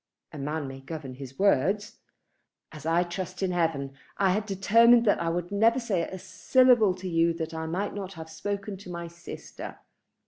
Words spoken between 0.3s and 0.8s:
"A man may